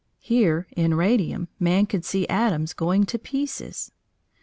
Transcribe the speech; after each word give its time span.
Here, 0.17 0.65
in 0.75 0.95
radium, 0.95 1.47
man 1.59 1.85
could 1.85 2.03
see 2.05 2.27
atoms 2.27 2.73
going 2.73 3.05
to 3.05 3.19
pieces. 3.19 3.91